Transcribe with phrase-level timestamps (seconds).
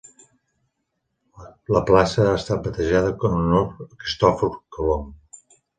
[1.77, 5.11] La plaça ha estat batejada en honor de Cristòfor Colom.